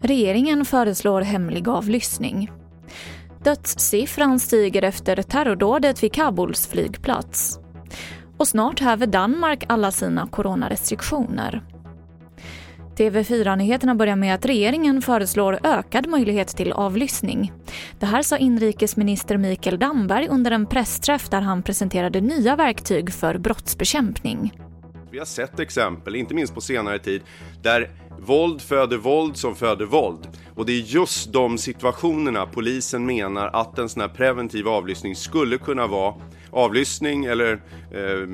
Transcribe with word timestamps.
Regeringen 0.00 0.64
föreslår 0.64 1.20
hemlig 1.20 1.68
avlyssning. 1.68 2.50
Dödssiffran 3.44 4.38
stiger 4.38 4.82
efter 4.82 5.22
terrordådet 5.22 6.02
vid 6.02 6.12
Kabuls 6.12 6.66
flygplats. 6.66 7.60
Och 8.38 8.48
snart 8.48 8.80
häver 8.80 9.06
Danmark 9.06 9.64
alla 9.68 9.90
sina 9.90 10.26
coronarestriktioner. 10.26 11.62
TV4-nyheterna 12.98 13.94
börjar 13.94 14.16
med 14.16 14.34
att 14.34 14.46
regeringen 14.46 15.02
föreslår 15.02 15.58
ökad 15.62 16.08
möjlighet 16.08 16.48
till 16.48 16.72
avlyssning. 16.72 17.52
Det 17.98 18.06
här 18.06 18.22
sa 18.22 18.36
inrikesminister 18.36 19.36
Mikael 19.36 19.78
Damberg 19.78 20.28
under 20.28 20.50
en 20.50 20.66
pressträff 20.66 21.28
där 21.28 21.40
han 21.40 21.62
presenterade 21.62 22.20
nya 22.20 22.56
verktyg 22.56 23.12
för 23.12 23.38
brottsbekämpning. 23.38 24.52
Vi 25.10 25.18
har 25.18 25.26
sett 25.26 25.60
exempel, 25.60 26.16
inte 26.16 26.34
minst 26.34 26.54
på 26.54 26.60
senare 26.60 26.98
tid, 26.98 27.22
där 27.62 27.90
våld 28.18 28.62
föder 28.62 28.96
våld 28.96 29.36
som 29.36 29.56
föder 29.56 29.84
våld. 29.84 30.28
Och 30.54 30.66
det 30.66 30.72
är 30.72 30.80
just 30.80 31.32
de 31.32 31.58
situationerna 31.58 32.46
polisen 32.46 33.06
menar 33.06 33.50
att 33.52 33.78
en 33.78 33.88
sån 33.88 34.00
här 34.00 34.08
preventiv 34.08 34.68
avlyssning 34.68 35.16
skulle 35.16 35.58
kunna 35.58 35.86
vara 35.86 36.14
avlyssning 36.50 37.24
eller 37.24 37.52
eh, 37.90 38.28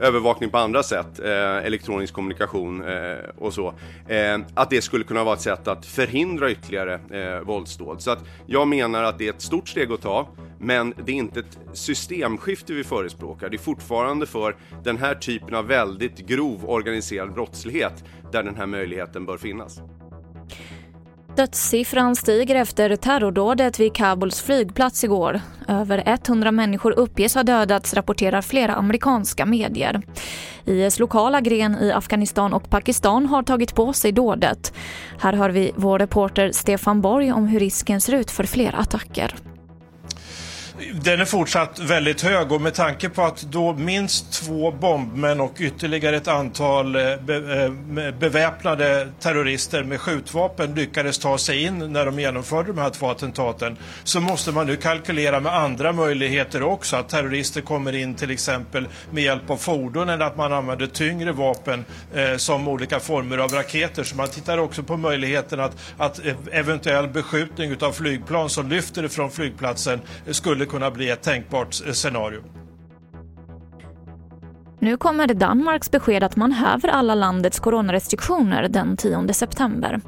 övervakning 0.00 0.50
på 0.50 0.58
andra 0.58 0.82
sätt, 0.82 1.20
eh, 1.20 1.56
elektronisk 1.56 2.14
kommunikation 2.14 2.84
eh, 2.84 3.28
och 3.38 3.54
så, 3.54 3.74
eh, 4.08 4.38
att 4.54 4.70
det 4.70 4.82
skulle 4.82 5.04
kunna 5.04 5.24
vara 5.24 5.34
ett 5.34 5.40
sätt 5.40 5.68
att 5.68 5.86
förhindra 5.86 6.50
ytterligare 6.50 6.94
eh, 6.94 7.40
våldsdåd. 7.40 8.02
Så 8.02 8.10
att 8.10 8.24
jag 8.46 8.68
menar 8.68 9.02
att 9.02 9.18
det 9.18 9.26
är 9.26 9.32
ett 9.32 9.42
stort 9.42 9.68
steg 9.68 9.92
att 9.92 10.02
ta, 10.02 10.28
men 10.58 10.94
det 11.04 11.12
är 11.12 11.16
inte 11.16 11.40
ett 11.40 11.58
systemskifte 11.72 12.72
vi 12.72 12.84
förespråkar. 12.84 13.48
Det 13.48 13.56
är 13.56 13.58
fortfarande 13.58 14.26
för 14.26 14.56
den 14.84 14.96
här 14.96 15.14
typen 15.14 15.54
av 15.54 15.66
väldigt 15.66 16.18
grov 16.18 16.70
organiserad 16.70 17.32
brottslighet 17.32 18.04
där 18.32 18.42
den 18.42 18.56
här 18.56 18.66
möjligheten 18.66 19.26
bör 19.26 19.36
finnas. 19.36 19.80
Dödssiffran 21.36 22.16
stiger 22.16 22.54
efter 22.54 22.96
terrordådet 22.96 23.80
vid 23.80 23.94
Kabuls 23.94 24.42
flygplats 24.42 25.04
igår. 25.04 25.40
Över 25.68 26.02
100 26.06 26.52
människor 26.52 26.92
uppges 26.92 27.34
ha 27.34 27.42
dödats, 27.42 27.94
rapporterar 27.94 28.42
flera 28.42 28.74
amerikanska 28.74 29.46
medier. 29.46 30.02
IS 30.64 30.98
lokala 30.98 31.40
gren 31.40 31.76
i 31.80 31.92
Afghanistan 31.92 32.52
och 32.52 32.70
Pakistan 32.70 33.26
har 33.26 33.42
tagit 33.42 33.74
på 33.74 33.92
sig 33.92 34.12
dådet. 34.12 34.72
Här 35.20 35.32
hör 35.32 35.50
vi 35.50 35.72
vår 35.76 35.98
reporter 35.98 36.52
Stefan 36.52 37.00
Borg 37.00 37.32
om 37.32 37.46
hur 37.46 37.60
risken 37.60 38.00
ser 38.00 38.14
ut 38.14 38.30
för 38.30 38.44
fler 38.44 38.74
attacker 38.80 39.34
den 40.92 41.20
är 41.20 41.24
fortsatt 41.24 41.78
väldigt 41.78 42.22
hög 42.22 42.52
och 42.52 42.60
med 42.60 42.74
tanke 42.74 43.08
på 43.08 43.22
att 43.22 43.42
då 43.42 43.72
minst 43.72 44.32
två 44.32 44.70
bombmän 44.70 45.40
och 45.40 45.54
ytterligare 45.58 46.16
ett 46.16 46.28
antal 46.28 46.96
eh, 46.96 47.02
be, 47.26 47.64
eh, 47.64 48.14
beväpnade 48.14 49.08
terrorister 49.20 49.84
med 49.84 50.00
skjutvapen 50.00 50.74
lyckades 50.74 51.18
ta 51.18 51.38
sig 51.38 51.62
in 51.62 51.92
när 51.92 52.06
de 52.06 52.20
genomförde 52.20 52.72
de 52.72 52.78
här 52.78 52.90
två 52.90 53.10
attentaten 53.10 53.76
så 54.04 54.20
måste 54.20 54.52
man 54.52 54.66
nu 54.66 54.76
kalkylera 54.76 55.40
med 55.40 55.54
andra 55.54 55.92
möjligheter 55.92 56.62
också. 56.62 56.96
Att 56.96 57.08
terrorister 57.08 57.60
kommer 57.60 57.94
in 57.94 58.14
till 58.14 58.30
exempel 58.30 58.88
med 59.10 59.22
hjälp 59.24 59.50
av 59.50 59.56
fordon 59.56 60.08
eller 60.08 60.24
att 60.24 60.36
man 60.36 60.52
använder 60.52 60.86
tyngre 60.86 61.32
vapen 61.32 61.84
eh, 62.14 62.36
som 62.36 62.68
olika 62.68 63.00
former 63.00 63.38
av 63.38 63.50
raketer. 63.50 64.04
Så 64.04 64.16
man 64.16 64.28
tittar 64.28 64.58
också 64.58 64.82
på 64.82 64.96
möjligheten 64.96 65.60
att, 65.60 65.76
att 65.98 66.20
eventuell 66.52 67.08
beskjutning 67.08 67.76
av 67.80 67.92
flygplan 67.92 68.50
som 68.50 68.68
lyfter 68.68 69.08
från 69.08 69.30
flygplatsen 69.30 70.00
eh, 70.26 70.32
skulle 70.64 70.80
kunna 70.80 70.90
bli 70.90 71.10
ett 71.10 71.22
tänkbart 71.22 71.86
eh, 71.86 71.92
scenario. 71.92 72.42
Nu 74.78 74.96
kommer 74.96 75.34
Danmarks 75.34 75.90
besked 75.90 76.22
att 76.22 76.36
man 76.36 76.52
häver 76.52 76.88
alla 76.88 77.14
landets 77.14 77.60
coronarestriktioner 77.60 78.68
den 78.68 78.96
10 78.96 79.32
september. 79.32 80.00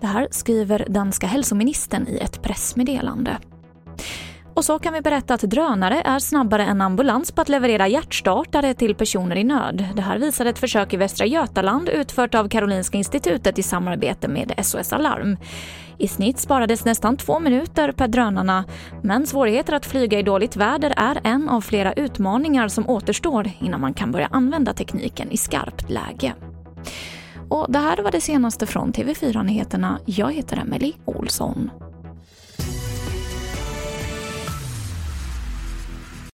Det 0.00 0.06
här 0.06 0.28
skriver 0.30 0.86
danska 0.88 1.26
hälsoministern 1.26 2.08
i 2.08 2.18
ett 2.18 2.42
pressmeddelande. 2.42 3.38
Och 4.54 4.64
så 4.64 4.78
kan 4.78 4.92
vi 4.92 5.00
berätta 5.00 5.34
att 5.34 5.40
drönare 5.40 6.02
är 6.04 6.18
snabbare 6.18 6.64
än 6.64 6.80
ambulans 6.80 7.32
på 7.32 7.40
att 7.40 7.48
leverera 7.48 7.88
hjärtstartare 7.88 8.74
till 8.74 8.94
personer 8.94 9.36
i 9.36 9.44
nöd. 9.44 9.88
Det 9.96 10.02
här 10.02 10.18
visar 10.18 10.46
ett 10.46 10.58
försök 10.58 10.94
i 10.94 10.96
Västra 10.96 11.26
Götaland 11.26 11.88
utfört 11.88 12.34
av 12.34 12.48
Karolinska 12.48 12.98
institutet 12.98 13.58
i 13.58 13.62
samarbete 13.62 14.28
med 14.28 14.54
SOS 14.62 14.92
Alarm. 14.92 15.36
I 15.98 16.08
snitt 16.08 16.38
sparades 16.38 16.84
nästan 16.84 17.16
två 17.16 17.40
minuter 17.40 17.92
per 17.92 18.08
drönarna, 18.08 18.64
men 19.02 19.26
svårigheter 19.26 19.72
att 19.72 19.86
flyga 19.86 20.18
i 20.18 20.22
dåligt 20.22 20.56
väder 20.56 20.92
är 20.96 21.20
en 21.24 21.48
av 21.48 21.60
flera 21.60 21.92
utmaningar 21.92 22.68
som 22.68 22.88
återstår 22.88 23.50
innan 23.60 23.80
man 23.80 23.94
kan 23.94 24.12
börja 24.12 24.28
använda 24.30 24.72
tekniken 24.72 25.30
i 25.30 25.36
skarpt 25.36 25.90
läge. 25.90 26.34
Och 27.48 27.66
det 27.68 27.78
här 27.78 28.02
var 28.02 28.10
det 28.10 28.20
senaste 28.20 28.66
från 28.66 28.92
TV4 28.92 29.42
Nyheterna. 29.42 29.98
Jag 30.04 30.32
heter 30.32 30.56
Emily 30.56 30.92
Olsson. 31.04 31.70